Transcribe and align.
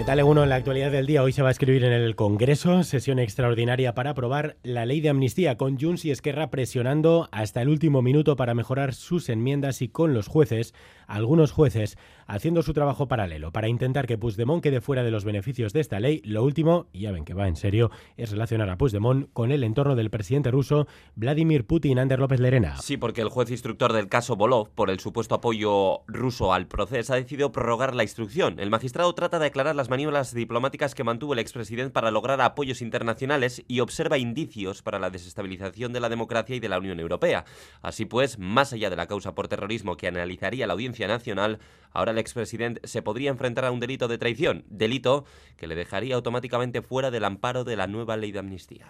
¿Qué 0.00 0.06
tal, 0.06 0.22
uno 0.22 0.42
en 0.42 0.48
la 0.48 0.54
actualidad 0.54 0.90
del 0.90 1.04
día? 1.04 1.22
Hoy 1.22 1.34
se 1.34 1.42
va 1.42 1.48
a 1.48 1.50
escribir 1.50 1.84
en 1.84 1.92
el 1.92 2.16
Congreso 2.16 2.84
sesión 2.84 3.18
extraordinaria 3.18 3.92
para 3.92 4.12
aprobar 4.12 4.56
la 4.62 4.86
ley 4.86 5.02
de 5.02 5.10
amnistía, 5.10 5.58
con 5.58 5.78
Junts 5.78 6.06
y 6.06 6.10
Esquerra 6.10 6.48
presionando 6.48 7.28
hasta 7.32 7.60
el 7.60 7.68
último 7.68 8.00
minuto 8.00 8.34
para 8.34 8.54
mejorar 8.54 8.94
sus 8.94 9.28
enmiendas 9.28 9.82
y 9.82 9.88
con 9.88 10.14
los 10.14 10.26
jueces, 10.26 10.72
algunos 11.06 11.52
jueces, 11.52 11.98
haciendo 12.26 12.62
su 12.62 12.72
trabajo 12.72 13.08
paralelo 13.08 13.52
para 13.52 13.68
intentar 13.68 14.06
que 14.06 14.16
Puigdemont 14.16 14.62
quede 14.62 14.80
fuera 14.80 15.02
de 15.02 15.10
los 15.10 15.24
beneficios 15.24 15.74
de 15.74 15.80
esta 15.80 16.00
ley. 16.00 16.22
Lo 16.24 16.44
último, 16.44 16.86
y 16.94 17.00
ya 17.00 17.12
ven 17.12 17.26
que 17.26 17.34
va 17.34 17.46
en 17.46 17.56
serio, 17.56 17.90
es 18.16 18.30
relacionar 18.30 18.70
a 18.70 18.78
Puigdemont 18.78 19.28
con 19.34 19.52
el 19.52 19.64
entorno 19.64 19.96
del 19.96 20.08
presidente 20.08 20.50
ruso 20.50 20.86
Vladimir 21.14 21.66
Putin, 21.66 21.98
Ander 21.98 22.20
López 22.20 22.40
Lerena. 22.40 22.78
Sí, 22.78 22.96
porque 22.96 23.20
el 23.20 23.28
juez 23.28 23.50
instructor 23.50 23.92
del 23.92 24.08
caso 24.08 24.36
Volov, 24.36 24.70
por 24.70 24.88
el 24.88 24.98
supuesto 24.98 25.34
apoyo 25.34 26.04
ruso 26.06 26.54
al 26.54 26.68
proceso, 26.68 27.12
ha 27.12 27.16
decidido 27.16 27.52
prorrogar 27.52 27.94
la 27.94 28.04
instrucción. 28.04 28.60
El 28.60 28.70
magistrado 28.70 29.12
trata 29.14 29.38
de 29.38 29.46
aclarar 29.46 29.76
las 29.76 29.89
maniobras 29.90 30.32
diplomáticas 30.32 30.94
que 30.94 31.04
mantuvo 31.04 31.34
el 31.34 31.40
expresidente 31.40 31.92
para 31.92 32.10
lograr 32.10 32.40
apoyos 32.40 32.80
internacionales 32.80 33.62
y 33.68 33.80
observa 33.80 34.16
indicios 34.16 34.80
para 34.80 34.98
la 34.98 35.10
desestabilización 35.10 35.92
de 35.92 36.00
la 36.00 36.08
democracia 36.08 36.56
y 36.56 36.60
de 36.60 36.70
la 36.70 36.78
Unión 36.78 36.98
Europea. 36.98 37.44
Así 37.82 38.06
pues, 38.06 38.38
más 38.38 38.72
allá 38.72 38.88
de 38.88 38.96
la 38.96 39.06
causa 39.06 39.34
por 39.34 39.48
terrorismo 39.48 39.98
que 39.98 40.08
analizaría 40.08 40.66
la 40.66 40.72
Audiencia 40.72 41.06
Nacional, 41.06 41.58
ahora 41.92 42.12
el 42.12 42.18
expresidente 42.18 42.80
se 42.88 43.02
podría 43.02 43.30
enfrentar 43.30 43.66
a 43.66 43.70
un 43.70 43.80
delito 43.80 44.08
de 44.08 44.16
traición, 44.16 44.64
delito 44.68 45.26
que 45.58 45.66
le 45.66 45.74
dejaría 45.74 46.14
automáticamente 46.14 46.80
fuera 46.80 47.10
del 47.10 47.24
amparo 47.24 47.64
de 47.64 47.76
la 47.76 47.86
nueva 47.86 48.16
ley 48.16 48.32
de 48.32 48.38
amnistía. 48.38 48.86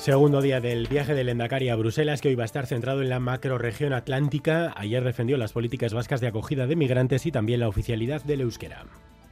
Segundo 0.00 0.40
día 0.40 0.62
del 0.62 0.86
viaje 0.86 1.12
del 1.14 1.28
Endacari 1.28 1.68
a 1.68 1.76
Bruselas, 1.76 2.22
que 2.22 2.28
hoy 2.28 2.34
va 2.34 2.44
a 2.44 2.46
estar 2.46 2.66
centrado 2.66 3.02
en 3.02 3.10
la 3.10 3.20
macroregión 3.20 3.92
atlántica. 3.92 4.72
Ayer 4.74 5.04
defendió 5.04 5.36
las 5.36 5.52
políticas 5.52 5.92
vascas 5.92 6.22
de 6.22 6.26
acogida 6.26 6.66
de 6.66 6.74
migrantes 6.74 7.26
y 7.26 7.30
también 7.30 7.60
la 7.60 7.68
oficialidad 7.68 8.22
del 8.22 8.40
euskera. 8.40 8.86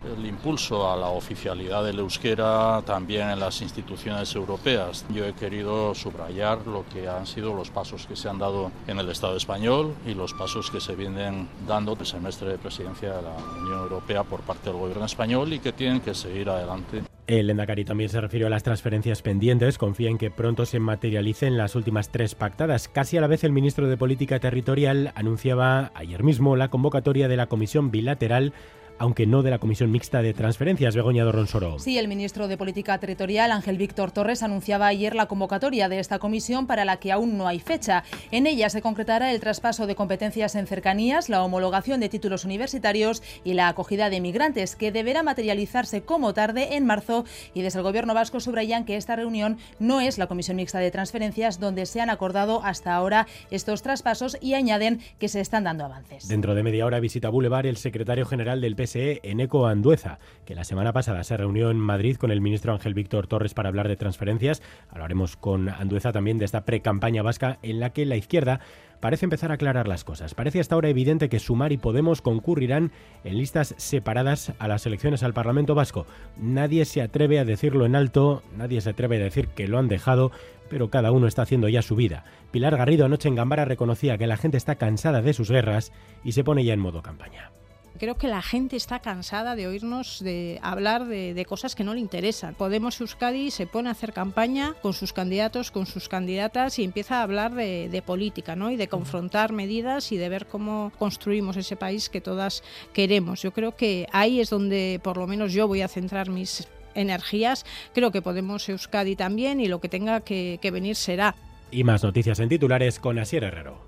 El 0.05 0.27
impulso 0.27 0.93
a 0.93 0.95
la 0.95 1.09
oficialidad 1.09 1.85
del 1.85 2.01
euskera 2.01 2.83
también 2.85 3.31
en 3.31 3.41
las 3.41 3.63
instituciones 3.63 4.35
europeas. 4.35 5.07
Yo 5.09 5.25
he 5.25 5.33
querido 5.33 5.95
subrayar 5.95 6.67
lo 6.67 6.85
que 6.93 7.09
han 7.09 7.27
sido 7.27 7.55
los 7.55 7.71
pasos 7.71 8.07
que 8.07 8.15
se 8.15 8.29
han 8.29 8.39
dado 8.39 8.71
en 8.87 8.99
el 8.99 9.09
Estado 9.09 9.39
español 9.39 9.95
y 10.07 10.13
los 10.13 10.35
pasos 10.35 10.71
que 10.71 10.83
se 10.83 10.95
vienen 10.95 11.49
dando 11.67 11.97
el 11.99 12.05
semestre 12.05 12.51
de 12.51 12.59
presidencia 12.59 13.15
de 13.15 13.23
la 13.23 13.35
Unión 13.63 13.85
Europea 13.85 14.23
por 14.23 14.43
parte 14.43 14.69
del 14.69 14.79
gobierno 14.79 15.07
español 15.07 15.51
y 15.51 15.61
que 15.61 15.73
tienen 15.73 16.03
que 16.03 16.13
seguir 16.13 16.51
adelante. 16.51 17.05
El 17.29 17.51
Endacari 17.51 17.85
también 17.85 18.09
se 18.09 18.23
refirió 18.23 18.47
a 18.47 18.51
las 18.51 18.63
transferencias 18.63 19.21
pendientes. 19.21 19.77
Confía 19.77 20.09
en 20.09 20.17
que 20.17 20.31
pronto 20.31 20.65
se 20.65 20.81
materialicen 20.81 21.59
las 21.59 21.77
últimas 21.77 22.09
tres 22.09 22.35
pactadas. 22.35 22.89
Casi 22.89 23.19
a 23.19 23.21
la 23.21 23.27
vez, 23.27 23.45
el 23.45 23.53
ministro 23.53 23.87
de 23.87 23.99
Política 23.99 24.41
Territorial 24.41 25.13
anunciaba 25.15 25.93
ayer 25.95 26.23
mismo 26.23 26.57
la 26.57 26.71
convocatoria 26.71 27.29
de 27.29 27.37
la 27.37 27.47
Comisión 27.47 27.91
Bilateral 27.91 28.55
aunque 28.99 29.27
no 29.27 29.43
de 29.43 29.51
la 29.51 29.59
Comisión 29.59 29.91
Mixta 29.91 30.23
de 30.23 30.35
Transferencias, 30.35 30.95
Begoña 30.95 31.25
Dorronsoro. 31.25 31.79
Sí, 31.79 31.99
el 31.99 32.09
ministro 32.09 32.49
de 32.49 32.57
Política 32.57 32.99
Territorial, 32.99 33.53
Ángel 33.53 33.79
Víctor 33.79 34.11
Torres, 34.11 34.43
anunciaba 34.43 34.87
ayer 34.87 35.15
la 35.15 35.27
convocatoria 35.27 35.89
de 35.89 35.99
esta 35.99 36.19
comisión 36.19 36.67
para 36.67 36.85
la 36.85 36.99
que 36.99 37.13
aún 37.13 37.39
no 37.39 37.49
hay 37.49 37.61
fecha. 37.61 38.05
En 38.31 38.47
ella 38.47 38.71
se 38.71 38.83
concretará 38.83 39.33
el 39.33 39.41
traspaso 39.41 39.87
de 39.87 39.95
competencias 39.95 40.55
en 40.55 40.67
cercanías, 40.67 41.29
la 41.29 41.43
homologación 41.43 42.01
de 42.01 42.09
títulos 42.09 42.45
universitarios 42.45 43.23
y 43.45 43.55
la 43.55 43.69
acogida 43.69 44.11
de 44.11 44.21
migrantes, 44.21 44.77
que 44.77 44.93
deberá 44.93 45.23
materializarse 45.23 46.03
como 46.03 46.35
tarde 46.35 46.77
en 46.77 46.87
marzo. 46.87 47.25
Y 47.55 47.63
desde 47.63 47.79
el 47.79 47.85
Gobierno 47.85 48.15
vasco 48.15 48.41
subrayan 48.41 48.85
que 48.85 48.97
esta 48.97 49.17
reunión 49.17 49.59
no 49.79 50.01
es 50.01 50.19
la 50.19 50.27
Comisión 50.27 50.57
Mixta 50.57 50.79
de 50.79 50.91
Transferencias 50.91 51.61
donde 51.61 51.87
se 51.87 52.01
han 52.01 52.11
acordado 52.11 52.63
hasta 52.65 52.95
ahora 52.95 53.27
estos 53.51 53.83
traspasos 53.83 54.37
y 54.41 54.55
añaden 54.55 55.01
que 55.19 55.29
se 55.29 55.41
están 55.41 55.65
dando 55.65 55.85
avances. 55.85 56.29
Dentro 56.29 56.55
de 56.55 56.63
media 56.63 56.87
hora 56.87 57.01
visita 57.01 57.29
Boulevard 57.29 57.67
el 57.67 57.77
secretario 57.77 58.27
general 58.27 58.61
del 58.61 58.77
PSE, 58.89 59.21
Eneco 59.23 59.67
Andueza, 59.67 60.19
que 60.47 60.55
la 60.55 60.65
semana 60.65 60.93
pasada 60.93 61.23
se 61.23 61.37
reunió 61.37 61.71
en 61.71 61.79
Madrid 61.79 62.17
con 62.17 62.31
el 62.31 62.41
ministro 62.41 62.73
Ángel 62.73 62.95
Víctor 62.95 63.27
Torres 63.27 63.53
para 63.53 63.69
hablar 63.69 63.87
de 63.87 63.97
transferencias. 63.97 64.63
Hablaremos 64.89 65.37
con 65.37 65.69
Andueza 65.69 66.11
también 66.13 66.39
de 66.39 66.47
esta 66.47 66.65
pre-campaña 66.65 67.23
vasca 67.23 67.59
en 67.63 67.81
la 67.81 67.91
que 67.91 68.07
la 68.07 68.17
izquierda 68.17 68.61
parece 69.01 69.27
empezar 69.27 69.51
a 69.51 69.55
aclarar 69.55 69.87
las 69.87 70.05
cosas. 70.05 70.35
Parece 70.35 70.61
hasta 70.61 70.75
ahora 70.75 70.89
evidente 70.89 71.29
que 71.29 71.39
Sumar 71.39 71.73
y 71.73 71.77
Podemos 71.77 72.23
concurrirán 72.23 72.93
en 73.25 73.39
listas 73.39 73.75
separadas 73.77 74.53
a 74.59 74.69
las 74.69 74.87
elecciones 74.87 75.23
al 75.23 75.35
Parlamento 75.35 75.75
Vasco. 75.75 76.07
Nadie 76.37 76.85
se 76.85 77.03
atreve 77.03 77.39
a 77.39 77.45
decirlo 77.45 77.87
en 77.87 77.95
alto, 77.95 78.43
nadie 78.57 78.81
se 78.81 78.91
atreve 78.91 79.17
a 79.17 79.25
decir 79.25 79.49
que 79.49 79.69
lo 79.69 79.79
han 79.79 79.89
dejado, 79.89 80.33
pero 80.69 80.91
cada 80.91 81.13
uno 81.13 81.27
está 81.27 81.43
haciendo 81.43 81.69
ya 81.69 81.83
su 81.83 81.95
vida. 81.95 82.25
Pilar 82.51 82.77
Garrido 82.77 83.05
anoche 83.05 83.29
en 83.29 83.35
Gambara 83.35 83.65
reconocía 83.65 84.19
que 84.19 84.27
la 84.27 84.37
gente 84.37 84.57
está 84.57 84.77
cansada 84.77 85.23
de 85.23 85.35
sus 85.35 85.51
guerras 85.51 85.93
y 86.25 86.33
se 86.33 86.45
pone 86.45 86.65
ya 86.65 86.75
en 86.75 86.81
modo 86.81 87.03
campaña. 87.03 87.53
Creo 87.99 88.17
que 88.17 88.29
la 88.29 88.43
gente 88.43 88.77
está 88.77 89.01
cansada 89.01 89.57
de 89.57 89.67
oírnos 89.67 90.21
de 90.23 90.61
hablar 90.63 91.07
de, 91.07 91.45
cosas 91.49 91.75
que 91.75 91.83
no 91.83 91.95
le 91.95 92.01
interesan. 92.01 92.55
Podemos 92.55 93.01
Euskadi 93.01 93.51
se 93.51 93.67
pone 93.67 93.89
a 93.89 93.93
hacer 93.93 94.13
campaña 94.13 94.75
con 94.83 94.93
sus 94.93 95.13
candidatos, 95.13 95.71
con 95.71 95.87
sus 95.87 96.09
candidatas 96.09 96.79
y 96.79 96.85
empieza 96.85 97.19
a 97.19 97.23
hablar 97.23 97.55
de, 97.55 98.03
política 98.07 98.55
¿no? 98.55 98.71
y 98.71 98.77
de 98.77 98.89
confrontar 98.89 99.53
medidas 99.53 100.13
y 100.13 100.17
de 100.17 100.29
ver 100.29 100.47
cómo 100.47 100.93
construimos 100.99 101.57
ese 101.57 101.77
país 101.77 102.09
que 102.09 102.21
todas 102.21 102.63
queremos. 102.93 103.43
Yo 103.43 103.53
creo 103.53 103.75
que 103.75 104.07
ahí 104.13 104.41
es 104.41 104.51
donde 104.51 105.01
por 105.03 105.17
lo 105.17 105.27
menos 105.27 105.53
yo 105.53 105.67
voy 105.67 105.83
a 105.83 105.89
centrar 105.89 106.31
mis 106.31 106.69
energías. 106.95 107.67
Creo 107.95 108.13
que 108.13 108.23
podemos 108.23 108.69
Euskadi 108.69 109.17
también 109.17 109.61
y 109.61 109.67
lo 109.67 109.81
que 109.81 109.89
tenga 109.89 110.21
que, 110.21 110.59
que 110.63 110.71
venir 110.71 110.95
será. 110.95 111.35
Y 111.71 111.85
más 111.85 112.05
noticias 112.05 112.39
en 112.39 112.49
titulares 112.49 112.99
con 112.99 113.19
Asier 113.19 113.45
Herrero. 113.45 113.88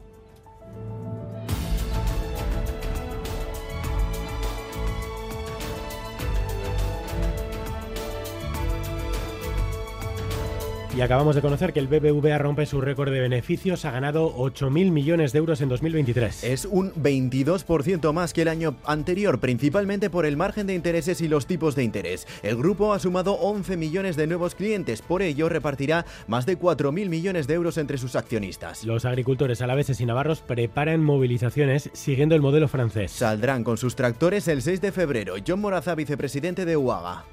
Y 10.97 11.03
acabamos 11.03 11.37
de 11.37 11.41
conocer 11.41 11.73
que 11.73 11.78
el 11.78 11.87
BBVA 11.87 12.37
rompe 12.39 12.67
su 12.67 12.81
récord 12.81 13.12
de 13.12 13.21
beneficios, 13.21 13.84
ha 13.84 13.93
ganado 13.93 14.34
8.000 14.37 14.91
millones 14.91 15.33
de 15.33 15.39
euros 15.39 15.61
en 15.61 15.69
2023. 15.69 16.43
Es 16.43 16.65
un 16.65 16.93
22% 16.95 18.12
más 18.12 18.33
que 18.33 18.43
el 18.43 18.49
año 18.49 18.75
anterior, 18.84 19.39
principalmente 19.39 20.11
por 20.11 20.27
el 20.27 20.37
margen 20.37 20.67
de 20.67 20.75
intereses 20.75 21.21
y 21.21 21.28
los 21.28 21.47
tipos 21.47 21.77
de 21.77 21.84
interés. 21.84 22.27
El 22.43 22.56
grupo 22.56 22.93
ha 22.93 22.99
sumado 22.99 23.34
11 23.34 23.77
millones 23.77 24.17
de 24.17 24.27
nuevos 24.27 24.56
clientes, 24.56 25.01
por 25.01 25.23
ello 25.23 25.49
repartirá 25.49 26.06
más 26.27 26.45
de 26.45 26.59
4.000 26.59 27.09
millones 27.09 27.47
de 27.47 27.55
euros 27.55 27.78
entre 27.78 27.97
sus 27.97 28.17
accionistas. 28.17 28.84
Los 28.84 29.05
agricultores 29.05 29.62
alaveses 29.62 30.01
y 30.01 30.07
navarros 30.07 30.41
preparan 30.41 31.05
movilizaciones 31.05 31.91
siguiendo 31.93 32.34
el 32.34 32.43
modelo 32.43 32.67
francés. 32.67 33.12
Saldrán 33.12 33.62
con 33.62 33.77
sus 33.77 33.95
tractores 33.95 34.49
el 34.49 34.61
6 34.61 34.81
de 34.81 34.91
febrero. 34.91 35.34
John 35.47 35.61
Moraza, 35.61 35.95
vicepresidente 35.95 36.65
de 36.65 36.77
UAGA. 36.77 37.25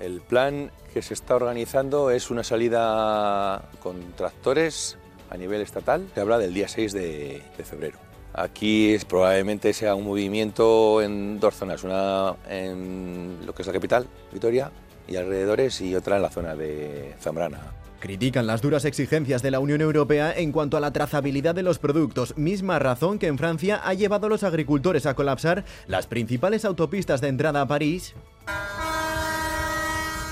El 0.00 0.20
plan 0.20 0.70
que 0.92 1.02
se 1.02 1.14
está 1.14 1.36
organizando 1.36 2.10
es 2.10 2.30
una 2.30 2.44
salida 2.44 3.68
con 3.82 4.12
tractores 4.12 4.96
a 5.30 5.36
nivel 5.36 5.60
estatal. 5.60 6.06
Se 6.14 6.20
habla 6.20 6.38
del 6.38 6.54
día 6.54 6.68
6 6.68 6.92
de, 6.92 7.42
febrero. 7.64 7.98
Aquí 8.32 8.96
probablemente 9.08 9.72
sea 9.72 9.94
un 9.94 10.04
movimiento 10.04 11.00
en 11.02 11.38
dos 11.38 11.54
zonas, 11.54 11.84
una 11.84 12.34
en 12.48 13.38
lo 13.46 13.54
que 13.54 13.62
es 13.62 13.66
la 13.66 13.74
capital, 13.74 14.06
Vitoria, 14.32 14.72
y 15.06 15.16
alrededores, 15.16 15.80
y 15.80 15.94
otra 15.94 16.16
en 16.16 16.22
la 16.22 16.30
zona 16.30 16.56
de 16.56 17.14
Zambrana. 17.20 17.60
Critican 18.00 18.46
las 18.46 18.60
duras 18.60 18.84
exigencias 18.84 19.40
de 19.40 19.50
la 19.50 19.60
Unión 19.60 19.80
Europea 19.80 20.32
en 20.36 20.52
cuanto 20.52 20.76
a 20.76 20.80
la 20.80 20.92
trazabilidad 20.92 21.54
de 21.54 21.62
los 21.62 21.78
productos, 21.78 22.36
misma 22.36 22.78
razón 22.78 23.18
que 23.18 23.28
en 23.28 23.38
Francia 23.38 23.80
ha 23.82 23.94
llevado 23.94 24.26
a 24.26 24.30
los 24.30 24.42
agricultores 24.42 25.06
a 25.06 25.14
colapsar 25.14 25.64
las 25.86 26.06
principales 26.06 26.64
autopistas 26.64 27.20
de 27.20 27.28
entrada 27.28 27.62
a 27.62 27.68
París 27.68 28.14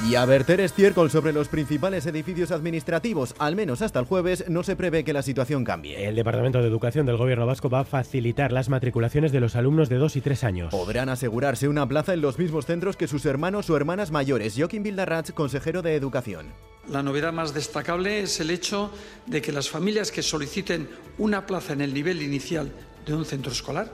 y 0.08 0.16
a 0.16 0.24
verter 0.24 0.60
estiércol 0.60 1.10
sobre 1.10 1.32
los 1.32 1.48
principales 1.48 2.06
edificios 2.06 2.50
administrativos. 2.50 3.34
Al 3.38 3.54
menos 3.54 3.82
hasta 3.82 4.00
el 4.00 4.06
jueves 4.06 4.44
no 4.48 4.62
se 4.62 4.74
prevé 4.74 5.04
que 5.04 5.12
la 5.12 5.22
situación 5.22 5.64
cambie. 5.64 6.08
El 6.08 6.16
Departamento 6.16 6.60
de 6.60 6.66
Educación 6.66 7.06
del 7.06 7.16
Gobierno 7.16 7.46
Vasco 7.46 7.70
va 7.70 7.80
a 7.80 7.84
facilitar 7.84 8.52
las 8.52 8.68
matriculaciones 8.68 9.30
de 9.30 9.40
los 9.40 9.54
alumnos 9.54 9.88
de 9.88 9.96
2 9.96 10.16
y 10.16 10.20
3 10.20 10.44
años. 10.44 10.70
Podrán 10.70 11.08
asegurarse 11.08 11.68
una 11.68 11.86
plaza 11.86 12.14
en 12.14 12.20
los 12.20 12.38
mismos 12.38 12.66
centros 12.66 12.96
que 12.96 13.06
sus 13.06 13.24
hermanos 13.26 13.70
o 13.70 13.76
hermanas 13.76 14.10
mayores. 14.10 14.54
Joaquín 14.56 14.82
Bildarratz, 14.82 15.32
consejero 15.32 15.82
de 15.82 15.94
Educación. 15.94 16.46
La 16.90 17.02
novedad 17.02 17.32
más 17.32 17.54
destacable 17.54 18.20
es 18.20 18.40
el 18.40 18.50
hecho 18.50 18.90
de 19.26 19.40
que 19.40 19.52
las 19.52 19.70
familias 19.70 20.10
que 20.10 20.22
soliciten 20.22 20.88
una 21.18 21.46
plaza 21.46 21.74
en 21.74 21.80
el 21.80 21.94
nivel 21.94 22.22
inicial 22.22 22.72
de 23.06 23.14
un 23.14 23.24
centro 23.24 23.52
escolar, 23.52 23.92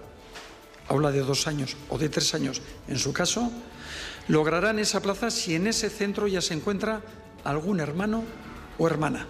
aula 0.88 1.12
de 1.12 1.20
dos 1.20 1.46
años 1.46 1.76
o 1.90 1.98
de 1.98 2.08
tres 2.08 2.34
años 2.34 2.62
en 2.88 2.98
su 2.98 3.12
caso, 3.12 3.52
lograrán 4.28 4.78
esa 4.78 5.00
plaza 5.00 5.30
si 5.30 5.54
en 5.54 5.66
ese 5.66 5.90
centro 5.90 6.26
ya 6.26 6.40
se 6.40 6.54
encuentra 6.54 7.00
algún 7.44 7.80
hermano 7.80 8.24
o 8.78 8.86
hermana. 8.86 9.26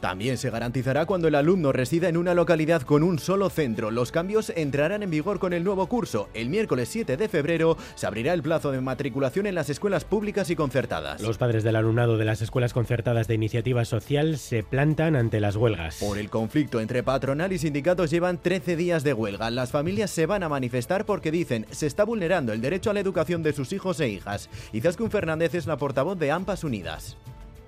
También 0.00 0.36
se 0.36 0.50
garantizará 0.50 1.06
cuando 1.06 1.28
el 1.28 1.34
alumno 1.34 1.72
resida 1.72 2.08
en 2.08 2.16
una 2.16 2.34
localidad 2.34 2.82
con 2.82 3.02
un 3.02 3.18
solo 3.18 3.50
centro. 3.50 3.90
Los 3.90 4.12
cambios 4.12 4.52
entrarán 4.54 5.02
en 5.02 5.10
vigor 5.10 5.38
con 5.38 5.52
el 5.52 5.64
nuevo 5.64 5.86
curso. 5.86 6.28
El 6.34 6.48
miércoles 6.48 6.88
7 6.90 7.16
de 7.16 7.28
febrero 7.28 7.76
se 7.94 8.06
abrirá 8.06 8.32
el 8.32 8.42
plazo 8.42 8.72
de 8.72 8.80
matriculación 8.80 9.46
en 9.46 9.54
las 9.54 9.70
escuelas 9.70 10.04
públicas 10.04 10.50
y 10.50 10.56
concertadas. 10.56 11.20
Los 11.20 11.38
padres 11.38 11.64
del 11.64 11.76
alumnado 11.76 12.18
de 12.18 12.24
las 12.24 12.42
escuelas 12.42 12.72
concertadas 12.72 13.28
de 13.28 13.34
iniciativa 13.34 13.84
social 13.84 14.38
se 14.38 14.62
plantan 14.62 15.16
ante 15.16 15.40
las 15.40 15.56
huelgas. 15.56 15.96
Por 15.96 16.18
el 16.18 16.30
conflicto 16.30 16.80
entre 16.80 17.02
patronal 17.02 17.52
y 17.52 17.58
sindicatos 17.58 18.10
llevan 18.10 18.38
13 18.38 18.76
días 18.76 19.04
de 19.04 19.12
huelga. 19.12 19.50
Las 19.50 19.70
familias 19.70 20.10
se 20.10 20.26
van 20.26 20.42
a 20.42 20.48
manifestar 20.48 21.06
porque 21.06 21.30
dicen 21.30 21.66
se 21.70 21.86
está 21.86 22.04
vulnerando 22.04 22.52
el 22.52 22.60
derecho 22.60 22.90
a 22.90 22.94
la 22.94 23.00
educación 23.00 23.42
de 23.42 23.52
sus 23.52 23.72
hijos 23.72 24.00
e 24.00 24.08
hijas. 24.08 24.50
Izaskun 24.72 25.10
Fernández 25.10 25.54
es 25.54 25.66
la 25.66 25.76
portavoz 25.76 26.18
de 26.18 26.30
AMPAS 26.30 26.64
Unidas. 26.64 27.16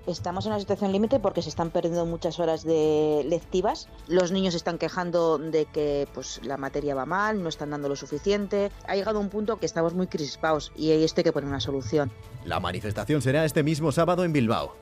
Estamos 0.09 0.47
en 0.47 0.53
una 0.53 0.59
situación 0.59 0.91
límite 0.91 1.19
porque 1.19 1.43
se 1.43 1.49
están 1.49 1.69
perdiendo 1.69 2.03
muchas 2.07 2.39
horas 2.39 2.63
de 2.63 3.23
lectivas. 3.29 3.87
Los 4.07 4.31
niños 4.31 4.55
están 4.55 4.79
quejando 4.79 5.37
de 5.37 5.65
que 5.65 6.07
pues, 6.15 6.41
la 6.43 6.57
materia 6.57 6.95
va 6.95 7.05
mal, 7.05 7.43
no 7.43 7.47
están 7.47 7.69
dando 7.69 7.89
lo 7.89 7.95
suficiente. 7.95 8.71
Ha 8.87 8.95
llegado 8.95 9.19
un 9.19 9.29
punto 9.29 9.57
que 9.57 9.67
estamos 9.67 9.93
muy 9.93 10.07
crispados 10.07 10.71
y 10.75 10.89
ahí 10.89 11.03
esto 11.03 11.19
hay 11.19 11.25
que 11.25 11.31
poner 11.31 11.47
una 11.47 11.59
solución. 11.59 12.11
La 12.43 12.59
manifestación 12.59 13.21
será 13.21 13.45
este 13.45 13.61
mismo 13.61 13.91
sábado 13.91 14.23
en 14.23 14.33
Bilbao. 14.33 14.75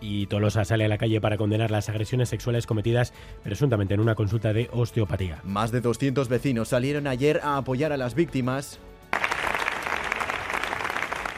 Y 0.00 0.26
Tolosa 0.26 0.64
sale 0.64 0.84
a 0.84 0.88
la 0.88 0.98
calle 0.98 1.20
para 1.20 1.38
condenar 1.38 1.70
las 1.70 1.88
agresiones 1.88 2.28
sexuales 2.28 2.66
cometidas 2.66 3.12
presuntamente 3.44 3.94
en 3.94 4.00
una 4.00 4.16
consulta 4.16 4.52
de 4.52 4.68
osteopatía. 4.72 5.40
Más 5.44 5.70
de 5.70 5.80
200 5.80 6.28
vecinos 6.28 6.70
salieron 6.70 7.06
ayer 7.06 7.40
a 7.44 7.56
apoyar 7.56 7.92
a 7.92 7.96
las 7.96 8.16
víctimas 8.16 8.80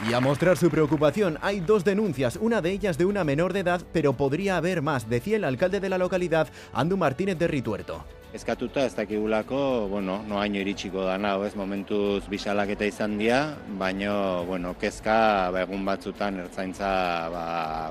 y 0.08 0.12
a 0.12 0.20
mostrar 0.20 0.56
su 0.56 0.70
preocupación, 0.70 1.38
hay 1.40 1.60
dos 1.60 1.84
denuncias, 1.84 2.36
una 2.40 2.60
de 2.60 2.70
ellas 2.70 2.98
de 2.98 3.04
una 3.04 3.24
menor 3.24 3.52
de 3.52 3.60
edad, 3.60 3.82
pero 3.92 4.12
podría 4.12 4.56
haber 4.56 4.82
más, 4.82 5.08
decía 5.08 5.36
el 5.36 5.44
alcalde 5.44 5.80
de 5.80 5.88
la 5.88 5.98
localidad, 5.98 6.48
Andu 6.72 6.96
Martínez 6.96 7.38
de 7.38 7.48
Rituerto. 7.48 8.04
Eskatuta 8.34 8.82
ez 8.82 8.96
dakigulako, 8.98 9.86
bueno, 9.86 10.16
noaino 10.26 10.58
iritsiko 10.58 11.04
da 11.06 11.14
nao, 11.22 11.44
ez 11.46 11.52
momentuz 11.54 12.24
bisalaketa 12.26 12.82
izan 12.90 13.12
dira, 13.14 13.54
baino, 13.78 14.42
bueno, 14.48 14.72
kezka 14.74 15.52
ba, 15.54 15.62
egun 15.62 15.84
batzutan 15.86 16.40
ertzaintza 16.42 16.88
ba, 17.30 17.44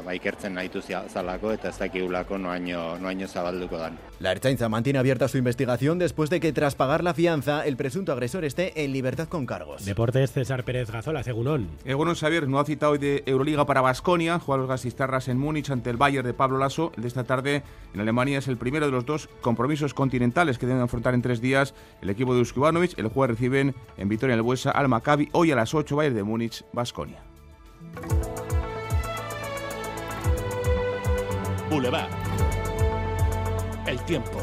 ba 0.04 0.16
ikertzen 0.18 0.60
nahitu 0.60 0.82
zalako 0.84 1.54
eta 1.56 1.72
ez 1.72 1.78
dakigulako 1.80 2.42
noaino, 2.44 2.98
noaino 3.00 3.30
zabalduko 3.30 3.80
dan. 3.80 3.96
La 4.20 4.32
Ertzaintza 4.32 4.68
mantiene 4.70 5.00
abierta 5.00 5.28
su 5.28 5.38
investigación 5.38 5.98
después 5.98 6.30
de 6.30 6.42
que 6.42 6.52
tras 6.52 6.76
pagar 6.76 7.04
la 7.04 7.14
fianza 7.14 7.66
el 7.66 7.78
presunto 7.78 8.12
agresor 8.12 8.44
esté 8.44 8.84
en 8.84 8.92
libertad 8.92 9.30
con 9.30 9.46
cargos. 9.46 9.86
Deportes 9.86 10.32
César 10.34 10.64
Pérez 10.66 10.92
Gazola, 10.92 11.24
Segunón. 11.24 11.70
Egunon 11.86 12.16
Xavier 12.16 12.50
no 12.50 12.60
ha 12.60 12.66
citado 12.66 12.94
hoy 12.94 13.00
de 13.00 13.24
Euroliga 13.26 13.66
para 13.66 13.82
Basconia, 13.82 14.40
juega 14.40 14.62
los 14.62 14.70
gasistarras 14.70 15.30
en 15.30 15.38
Múnich 15.38 15.70
ante 15.72 15.90
el 15.90 15.98
Bayern 15.98 16.26
de 16.26 16.34
Pablo 16.34 16.58
Lasso. 16.58 16.92
El 16.96 17.04
de 17.04 17.08
esta 17.08 17.24
tarde 17.24 17.64
en 17.94 18.00
Alemania 18.02 18.40
es 18.40 18.48
el 18.48 18.58
primero 18.58 18.86
de 18.86 18.92
los 18.92 19.06
dos 19.06 19.30
compromisos 19.42 19.94
continentales 19.94 20.33
que 20.34 20.66
deben 20.66 20.82
afrontar 20.82 21.14
en 21.14 21.22
tres 21.22 21.42
días 21.42 21.76
el 22.02 22.10
equipo 22.10 22.34
de 22.34 22.42
Uskubanovic. 22.42 22.98
El 22.98 23.08
jueves 23.08 23.38
reciben 23.38 23.76
en 23.98 24.10
Vitoria 24.10 24.36
el 24.36 24.42
Buesa 24.42 24.72
al 24.72 24.90
Maccabi. 24.90 25.30
Hoy 25.32 25.52
a 25.52 25.56
las 25.56 25.74
8 25.74 25.96
Bayern 25.96 26.16
de 26.16 26.24
Múnich, 26.24 26.66
Basconia. 26.74 27.20
Boulevard. 31.70 32.10
El 33.86 34.00
tiempo. 34.06 34.40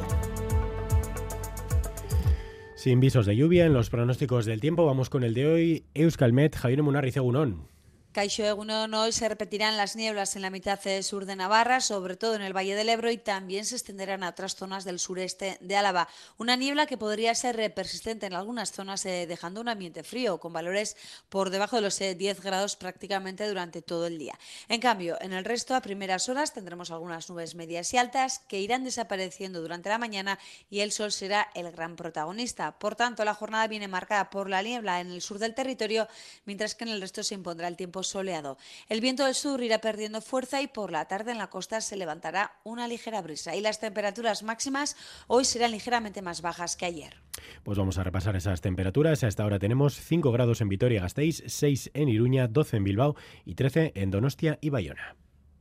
Sin 2.77 3.01
visos 3.01 3.27
de 3.27 3.37
lluvia 3.37 3.67
en 3.67 3.75
los 3.75 3.91
pronósticos 3.91 4.47
del 4.47 4.61
tiempo, 4.61 4.87
vamos 4.87 5.11
con 5.11 5.25
el 5.25 5.35
de 5.35 5.47
hoy. 5.47 5.85
Euskalmet, 5.95 6.57
Javier 6.57 6.83
Munarriz 6.83 7.17
Egunon. 7.17 7.70
Caixo 8.13 8.43
Egunon, 8.43 8.93
hoy 8.95 9.13
se 9.13 9.29
repetirán 9.29 9.77
las 9.77 9.95
nieblas 9.95 10.35
en 10.35 10.43
la 10.43 10.51
mitad 10.51 10.81
sur 11.01 11.27
de 11.27 11.37
Navarra, 11.37 11.81
sobre 11.81 12.17
todo 12.17 12.35
en 12.35 12.43
el 12.43 12.53
Valle 12.53 12.75
del 12.75 12.89
Ebro, 12.89 13.09
y 13.09 13.19
también 13.19 13.65
se 13.65 13.77
extenderán 13.77 14.25
a 14.25 14.31
otras 14.31 14.57
zonas 14.57 14.85
del 14.85 14.99
sureste 14.99 15.59
de 15.61 15.77
Álava. 15.77 16.09
Una 16.37 16.57
niebla 16.57 16.87
que 16.87 16.99
podría 16.99 17.33
ser 17.37 17.73
persistente 17.73 18.27
en 18.27 18.35
algunas 18.35 18.73
zonas, 18.73 19.07
eh, 19.07 19.29
dejando 19.29 19.61
un 19.61 19.69
ambiente 19.69 20.03
frío, 20.03 20.41
con 20.41 20.53
valores 20.53 20.97
por 21.29 21.51
debajo 21.51 21.77
de 21.77 21.83
los 21.83 21.97
10 22.01 22.21
eh, 22.21 22.41
grados 22.43 22.75
prácticamente 22.75 23.47
durante 23.47 23.81
todo 23.81 24.09
el 24.09 24.19
día. 24.19 24.37
En 24.69 24.81
cambio, 24.81 25.17
en 25.21 25.33
el 25.33 25.45
resto, 25.45 25.77
a 25.77 25.81
primeras 25.81 26.29
horas, 26.29 26.53
tendremos 26.53 26.91
algunas 26.91 27.31
nubes 27.31 27.55
medias 27.55 27.95
y 27.95 27.97
altas 27.97 28.41
que 28.41 28.59
irán 28.59 28.83
desapareciendo 28.83 29.63
durante 29.63 29.89
la 29.89 29.99
mañana 29.99 30.37
y 30.69 30.81
el 30.81 30.91
sol 30.91 31.13
será 31.13 31.49
el 31.55 31.71
gran 31.71 31.95
protagonista. 31.95 32.77
Por 32.77 32.97
tanto, 32.97 33.25
la 33.25 33.35
jornada 33.35 33.69
viene 33.69 33.87
marcada 33.87 34.31
por 34.31 34.51
la 34.51 34.63
niebla 34.63 35.01
en 35.01 35.13
el 35.13 35.23
sur 35.23 35.39
del 35.39 35.55
territorio, 35.55 36.09
mientras 36.45 36.75
que 36.75 36.83
en 36.83 36.91
el 36.91 37.01
resto 37.01 37.23
se 37.23 37.37
impondrá 37.37 37.69
el 37.69 37.77
tiempo 37.77 38.00
soleado. 38.03 38.59
El 38.89 39.01
viento 39.01 39.25
del 39.25 39.35
sur 39.35 39.63
irá 39.63 39.81
perdiendo 39.81 40.21
fuerza 40.21 40.61
y 40.63 40.67
por 40.67 40.93
la 40.93 41.07
tarde 41.07 41.33
en 41.33 41.39
la 41.39 41.51
costa 41.51 41.81
se 41.81 41.97
levantará 41.97 42.53
una 42.65 42.89
ligera 42.89 43.23
brisa 43.23 43.57
y 43.57 43.61
las 43.61 43.81
temperaturas 43.81 44.43
máximas 44.43 44.97
hoy 45.27 45.45
serán 45.45 45.73
ligeramente 45.73 46.23
más 46.23 46.43
bajas 46.43 46.77
que 46.77 46.87
ayer. 46.87 47.17
Pues 47.63 47.79
vamos 47.79 47.99
a 47.99 48.05
repasar 48.05 48.37
esas 48.37 48.61
temperaturas. 48.61 49.25
Hasta 49.25 49.43
ahora 49.43 49.59
tenemos 49.59 49.95
5 50.01 50.33
grados 50.33 50.61
en 50.61 50.69
Vitoria-Gasteiz, 50.69 51.43
6 51.47 51.91
en 51.95 52.09
Iruña, 52.09 52.49
12 52.49 52.77
en 52.79 52.85
Bilbao 52.85 53.17
y 53.45 53.55
13 53.55 53.93
en 53.95 54.11
Donostia 54.11 54.59
y 54.61 54.71
Bayona. 54.71 55.17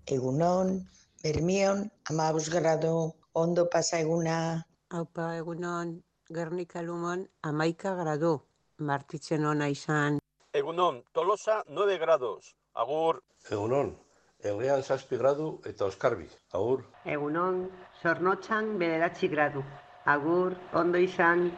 Egunon, 0.05 0.89
Bermion, 1.23 1.91
amabus 2.05 2.49
grado, 2.49 3.15
ondo 3.33 3.69
pasa 3.69 3.99
eguna. 3.99 4.65
Aupa 4.89 5.37
egunon, 5.37 6.03
Gernika 6.27 6.81
Lumon, 6.81 7.29
amaika 7.41 7.93
grado, 7.95 8.47
martitzen 8.77 9.45
ona 9.45 9.69
izan. 9.69 10.19
Egunon, 10.51 11.03
Tolosa 11.11 11.63
9 11.67 11.99
grados. 11.99 12.55
Agur. 12.73 13.23
Egunon, 13.51 13.91
Elgean 14.39 14.81
6 14.81 15.05
gradu 15.19 15.61
eta 15.63 15.85
Oskarbi. 15.85 16.25
Agur. 16.51 16.87
Egunon, 17.05 17.67
Zornotxan 18.01 18.79
bederatzi 18.79 19.29
gradu. 19.29 19.61
Agur, 20.05 20.55
ondo 20.73 20.97
izan. 20.97 21.51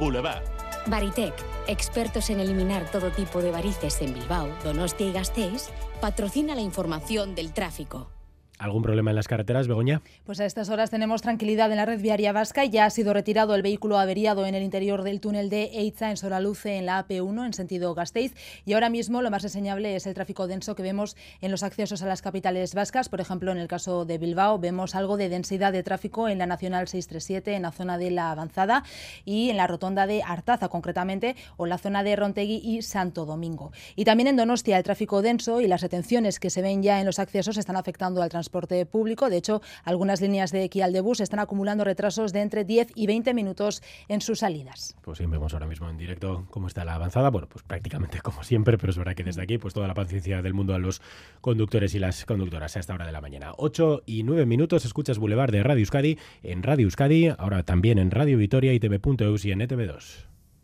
Boulevard. 0.00 0.42
Baritec, 0.86 1.34
expertos 1.68 2.28
en 2.30 2.40
eliminar 2.40 2.90
todo 2.90 3.12
tipo 3.12 3.40
de 3.40 3.52
varices 3.52 4.02
en 4.02 4.14
Bilbao, 4.14 4.48
Donostia 4.64 5.06
y 5.06 5.12
Gasteiz, 5.12 5.70
patrocina 6.00 6.56
la 6.56 6.60
información 6.60 7.36
del 7.36 7.54
tráfico. 7.54 8.13
¿Algún 8.56 8.82
problema 8.82 9.10
en 9.10 9.16
las 9.16 9.26
carreteras, 9.26 9.66
Begoña? 9.66 10.00
Pues 10.24 10.38
a 10.38 10.46
estas 10.46 10.68
horas 10.68 10.88
tenemos 10.88 11.22
tranquilidad 11.22 11.72
en 11.72 11.76
la 11.76 11.86
red 11.86 12.00
viaria 12.00 12.32
vasca. 12.32 12.64
Ya 12.64 12.84
ha 12.84 12.90
sido 12.90 13.12
retirado 13.12 13.56
el 13.56 13.62
vehículo 13.62 13.98
averiado 13.98 14.46
en 14.46 14.54
el 14.54 14.62
interior 14.62 15.02
del 15.02 15.20
túnel 15.20 15.50
de 15.50 15.64
Eiza 15.74 16.10
en 16.10 16.16
Soraluce, 16.16 16.76
en 16.76 16.86
la 16.86 17.04
AP1, 17.04 17.46
en 17.46 17.52
sentido 17.52 17.94
Gasteiz. 17.96 18.32
Y 18.64 18.74
ahora 18.74 18.90
mismo 18.90 19.22
lo 19.22 19.30
más 19.32 19.42
reseñable 19.42 19.96
es 19.96 20.06
el 20.06 20.14
tráfico 20.14 20.46
denso 20.46 20.76
que 20.76 20.84
vemos 20.84 21.16
en 21.40 21.50
los 21.50 21.64
accesos 21.64 22.00
a 22.02 22.06
las 22.06 22.22
capitales 22.22 22.74
vascas. 22.74 23.08
Por 23.08 23.20
ejemplo, 23.20 23.50
en 23.50 23.58
el 23.58 23.66
caso 23.66 24.04
de 24.04 24.18
Bilbao 24.18 24.60
vemos 24.60 24.94
algo 24.94 25.16
de 25.16 25.28
densidad 25.28 25.72
de 25.72 25.82
tráfico 25.82 26.28
en 26.28 26.38
la 26.38 26.46
Nacional 26.46 26.86
637, 26.86 27.56
en 27.56 27.62
la 27.62 27.72
zona 27.72 27.98
de 27.98 28.12
la 28.12 28.30
Avanzada 28.30 28.84
y 29.24 29.50
en 29.50 29.56
la 29.56 29.66
rotonda 29.66 30.06
de 30.06 30.22
Artaza, 30.22 30.68
concretamente, 30.68 31.34
o 31.56 31.66
la 31.66 31.78
zona 31.78 32.04
de 32.04 32.14
Rontegui 32.14 32.60
y 32.62 32.82
Santo 32.82 33.24
Domingo. 33.24 33.72
Y 33.96 34.04
también 34.04 34.28
en 34.28 34.36
Donostia 34.36 34.78
el 34.78 34.84
tráfico 34.84 35.22
denso 35.22 35.60
y 35.60 35.66
las 35.66 35.82
retenciones 35.82 36.38
que 36.38 36.50
se 36.50 36.62
ven 36.62 36.84
ya 36.84 37.00
en 37.00 37.06
los 37.06 37.18
accesos 37.18 37.56
están 37.56 37.74
afectando 37.74 38.22
al 38.22 38.28
transporte 38.28 38.43
transporte 38.44 38.84
público. 38.84 39.30
De 39.30 39.38
hecho, 39.38 39.62
algunas 39.84 40.20
líneas 40.20 40.52
de 40.52 40.68
Kial 40.68 40.92
de 40.92 41.00
bus 41.00 41.20
están 41.20 41.40
acumulando 41.40 41.82
retrasos 41.82 42.32
de 42.32 42.42
entre 42.42 42.64
10 42.64 42.92
y 42.94 43.06
20 43.06 43.32
minutos 43.32 43.82
en 44.08 44.20
sus 44.20 44.40
salidas. 44.40 44.94
Pues 45.02 45.18
sí, 45.18 45.26
vemos 45.26 45.54
ahora 45.54 45.66
mismo 45.66 45.88
en 45.88 45.96
directo 45.96 46.46
cómo 46.50 46.66
está 46.66 46.84
la 46.84 46.94
avanzada. 46.94 47.30
Bueno, 47.30 47.48
pues 47.48 47.64
prácticamente 47.64 48.20
como 48.20 48.44
siempre, 48.44 48.76
pero 48.76 48.90
es 48.90 48.98
verdad 48.98 49.14
que 49.14 49.24
desde 49.24 49.42
aquí, 49.42 49.56
pues 49.56 49.72
toda 49.72 49.88
la 49.88 49.94
paciencia 49.94 50.42
del 50.42 50.52
mundo 50.52 50.74
a 50.74 50.78
los 50.78 51.00
conductores 51.40 51.94
y 51.94 51.98
las 51.98 52.24
conductoras 52.26 52.76
a 52.76 52.80
esta 52.80 52.94
hora 52.94 53.06
de 53.06 53.12
la 53.12 53.22
mañana. 53.22 53.52
8 53.56 54.02
y 54.04 54.22
9 54.22 54.44
minutos, 54.44 54.84
escuchas 54.84 55.18
Boulevard 55.18 55.50
de 55.50 55.62
Radio 55.62 55.80
Euskadi 55.80 56.18
en 56.42 56.62
Radio 56.62 56.84
Euskadi, 56.84 57.28
ahora 57.28 57.62
también 57.62 57.98
en 57.98 58.10
Radio 58.10 58.36
Vitoria 58.36 58.74
y 58.74 58.80
TV.eus 58.80 59.44
y 59.46 59.52
en 59.52 59.60
ETV2. 59.60 60.33